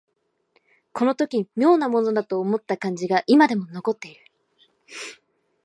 [0.93, 4.25] この時妙なものだと思った感じが今でも残っている